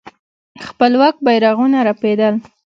خپلواک 0.65 1.15
بيرغونه 1.25 1.79
رپېدل. 1.87 2.35